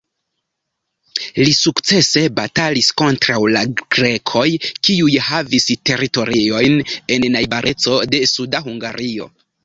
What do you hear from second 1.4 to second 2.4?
sukcese